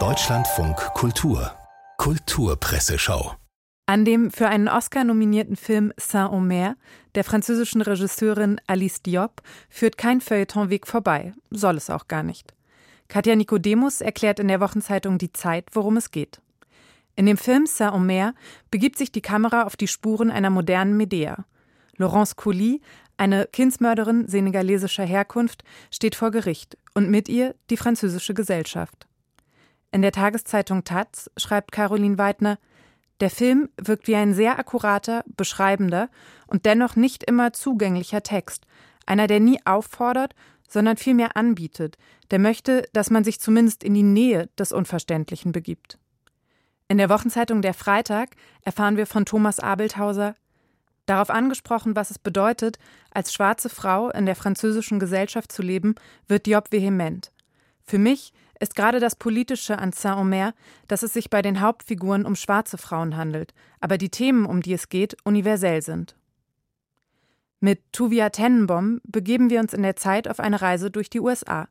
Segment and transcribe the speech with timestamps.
[0.00, 1.52] Deutschlandfunk Kultur
[1.96, 3.36] Kulturpresseschau
[3.86, 6.74] an dem für einen Oscar nominierten Film Saint-Omer
[7.14, 12.52] der französischen Regisseurin Alice Diop führt kein Feuilletonweg vorbei, soll es auch gar nicht.
[13.06, 16.40] Katja Nikodemus erklärt in der Wochenzeitung Die Zeit, worum es geht.
[17.14, 18.34] In dem Film Saint-Omer
[18.72, 21.44] begibt sich die Kamera auf die Spuren einer modernen Medea.
[21.96, 22.80] Laurence Colli,
[23.16, 29.06] eine Kindsmörderin senegalesischer Herkunft, steht vor Gericht und mit ihr die französische Gesellschaft.
[29.92, 32.58] In der Tageszeitung Taz schreibt Caroline Weidner,
[33.20, 36.08] der Film wirkt wie ein sehr akkurater, beschreibender
[36.46, 38.66] und dennoch nicht immer zugänglicher Text,
[39.06, 40.34] einer, der nie auffordert,
[40.68, 41.96] sondern vielmehr anbietet,
[42.30, 45.98] der möchte, dass man sich zumindest in die Nähe des Unverständlichen begibt.
[46.88, 48.30] In der Wochenzeitung Der Freitag
[48.62, 50.34] erfahren wir von Thomas Abelthauser,
[51.06, 52.78] Darauf angesprochen, was es bedeutet,
[53.10, 55.94] als schwarze Frau in der französischen Gesellschaft zu leben,
[56.28, 57.30] wird Diop vehement.
[57.84, 60.54] Für mich ist gerade das Politische an Saint-Omer,
[60.88, 64.72] dass es sich bei den Hauptfiguren um schwarze Frauen handelt, aber die Themen, um die
[64.72, 66.16] es geht, universell sind.
[67.60, 71.68] Mit Tuvia Tenenbaum begeben wir uns in der Zeit auf eine Reise durch die USA,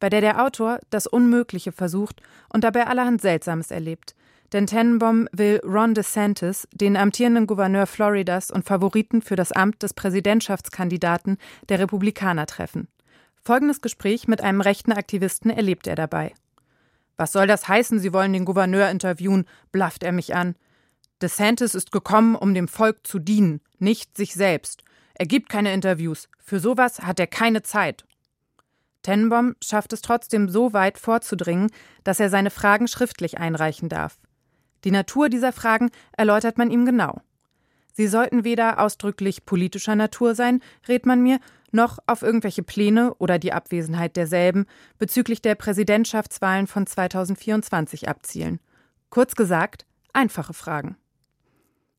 [0.00, 2.22] bei der der Autor das Unmögliche versucht
[2.52, 4.14] und dabei allerhand Seltsames erlebt.
[4.52, 9.94] Denn Tenenbaum will Ron DeSantis, den amtierenden Gouverneur Floridas und Favoriten für das Amt des
[9.94, 11.38] Präsidentschaftskandidaten
[11.70, 12.88] der Republikaner treffen.
[13.42, 16.34] Folgendes Gespräch mit einem rechten Aktivisten erlebt er dabei.
[17.16, 19.46] Was soll das heißen, Sie wollen den Gouverneur interviewen?
[19.70, 20.54] blafft er mich an.
[21.22, 24.84] DeSantis ist gekommen, um dem Volk zu dienen, nicht sich selbst.
[25.14, 26.28] Er gibt keine Interviews.
[26.38, 28.04] Für sowas hat er keine Zeit.
[29.02, 31.70] Tenenbaum schafft es trotzdem so weit vorzudringen,
[32.04, 34.18] dass er seine Fragen schriftlich einreichen darf.
[34.84, 37.20] Die Natur dieser Fragen erläutert man ihm genau.
[37.92, 41.40] Sie sollten weder ausdrücklich politischer Natur sein, rät man mir,
[41.72, 44.66] noch auf irgendwelche Pläne oder die Abwesenheit derselben
[44.98, 48.60] bezüglich der Präsidentschaftswahlen von 2024 abzielen.
[49.10, 50.96] Kurz gesagt, einfache Fragen.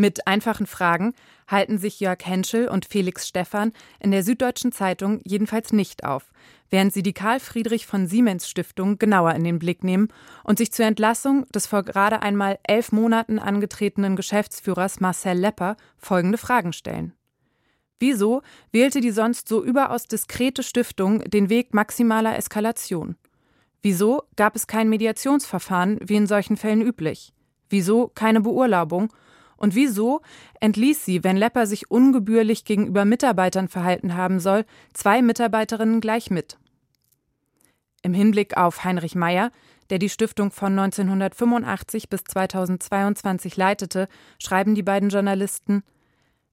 [0.00, 1.12] Mit einfachen Fragen
[1.48, 6.30] halten sich Jörg Henschel und Felix Stephan in der Süddeutschen Zeitung jedenfalls nicht auf,
[6.70, 10.06] während sie die Karl Friedrich von Siemens Stiftung genauer in den Blick nehmen
[10.44, 16.38] und sich zur Entlassung des vor gerade einmal elf Monaten angetretenen Geschäftsführers Marcel Lepper folgende
[16.38, 17.12] Fragen stellen.
[17.98, 23.16] Wieso wählte die sonst so überaus diskrete Stiftung den Weg maximaler Eskalation?
[23.82, 27.32] Wieso gab es kein Mediationsverfahren wie in solchen Fällen üblich?
[27.68, 29.12] Wieso keine Beurlaubung?
[29.58, 30.22] Und wieso
[30.60, 34.64] entließ sie, wenn Lepper sich ungebührlich gegenüber Mitarbeitern verhalten haben soll,
[34.94, 36.58] zwei Mitarbeiterinnen gleich mit?
[38.02, 39.50] Im Hinblick auf Heinrich Meyer,
[39.90, 44.08] der die Stiftung von 1985 bis 2022 leitete,
[44.38, 45.82] schreiben die beiden Journalisten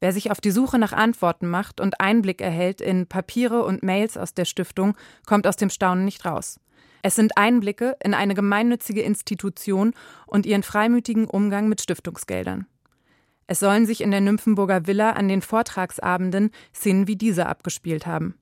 [0.00, 4.16] Wer sich auf die Suche nach Antworten macht und Einblick erhält in Papiere und Mails
[4.16, 4.96] aus der Stiftung,
[5.26, 6.58] kommt aus dem Staunen nicht raus.
[7.02, 9.92] Es sind Einblicke in eine gemeinnützige Institution
[10.26, 12.66] und ihren freimütigen Umgang mit Stiftungsgeldern.
[13.50, 18.36] Es sollen sich in der Nymphenburger Villa an den Vortragsabenden Szenen wie diese abgespielt haben.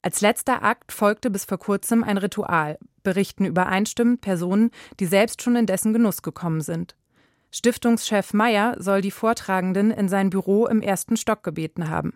[0.00, 4.70] Als letzter Akt folgte bis vor kurzem ein Ritual, berichten übereinstimmend Personen,
[5.00, 6.94] die selbst schon in dessen Genuss gekommen sind.
[7.50, 12.12] Stiftungschef Meyer soll die Vortragenden in sein Büro im ersten Stock gebeten haben.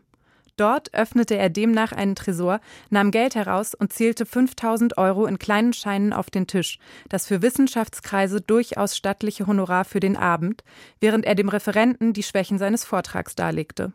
[0.59, 2.61] Dort öffnete er demnach einen Tresor,
[2.91, 7.43] nahm Geld heraus und zählte 5000 Euro in kleinen Scheinen auf den Tisch, das für
[7.43, 10.65] Wissenschaftskreise durchaus stattliche Honorar für den Abend,
[11.01, 13.93] während er dem Referenten die Schwächen seines Vortrags darlegte.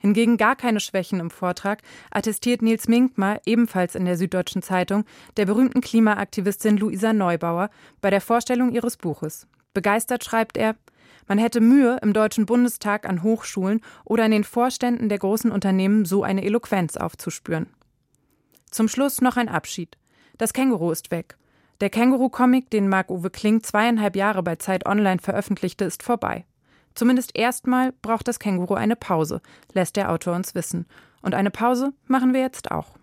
[0.00, 5.06] Hingegen gar keine Schwächen im Vortrag attestiert Nils Minkmar, ebenfalls in der Süddeutschen Zeitung,
[5.38, 7.70] der berühmten Klimaaktivistin Luisa Neubauer
[8.02, 9.46] bei der Vorstellung ihres Buches.
[9.74, 10.76] Begeistert schreibt er,
[11.26, 16.04] man hätte Mühe, im Deutschen Bundestag an Hochschulen oder in den Vorständen der großen Unternehmen
[16.04, 17.66] so eine Eloquenz aufzuspüren.
[18.70, 19.96] Zum Schluss noch ein Abschied.
[20.38, 21.36] Das Känguru ist weg.
[21.80, 26.44] Der Känguru-Comic, den Marc-Uwe Kling zweieinhalb Jahre bei Zeit Online veröffentlichte, ist vorbei.
[26.94, 29.40] Zumindest erstmal braucht das Känguru eine Pause,
[29.72, 30.86] lässt der Autor uns wissen.
[31.22, 32.96] Und eine Pause machen wir jetzt auch.